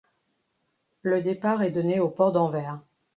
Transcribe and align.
Le 1.03 1.21
départ 1.21 1.61
est 1.61 1.69
donné 1.69 1.99
au 1.99 2.09
port 2.09 2.31
d'Anvers. 2.31 2.79